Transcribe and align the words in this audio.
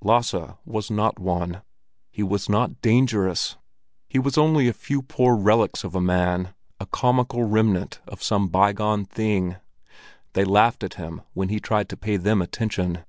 Lasse 0.00 0.36
was 0.64 0.88
not 0.88 1.18
one; 1.18 1.62
he 2.12 2.22
was 2.22 2.48
not 2.48 2.80
dangerous! 2.80 3.56
He 4.08 4.20
was 4.20 4.38
only 4.38 4.68
a 4.68 4.72
few 4.72 5.02
poor 5.02 5.34
relics 5.34 5.82
of 5.82 5.96
a 5.96 6.00
man, 6.00 6.54
a 6.78 6.86
comical 6.86 7.42
remnant 7.42 8.00
of 8.06 8.22
some 8.22 8.46
by 8.46 8.72
gone 8.72 9.04
thing; 9.04 9.56
they 10.34 10.44
laughed 10.44 10.84
at 10.84 10.94
him 10.94 11.22
when 11.34 11.48
he 11.48 11.58
tried 11.58 11.88
to 11.88 11.96
pay 11.96 12.16
them 12.16 12.40
attention. 12.40 13.04